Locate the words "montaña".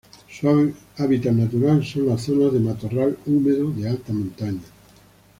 4.11-4.61